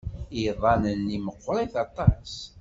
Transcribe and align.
Iḍan-nni 0.47 1.19
meɣɣrit 1.25 1.73
aṭas. 1.83 2.33